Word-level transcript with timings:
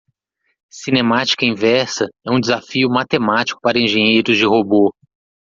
Cinemática 0.71 1.45
inversa 1.45 2.07
é 2.25 2.31
um 2.31 2.39
desafio 2.39 2.89
matemático 2.89 3.61
para 3.61 3.77
engenheiros 3.77 4.35
de 4.35 4.45
robô. 4.47 4.91